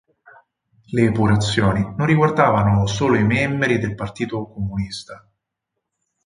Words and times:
Le 0.87 1.03
epurazioni 1.05 1.83
non 1.95 2.07
riguardavano 2.07 2.87
solo 2.87 3.17
i 3.17 3.23
membri 3.23 3.77
del 3.77 3.93
Partito 3.93 4.47
comunista. 4.47 5.29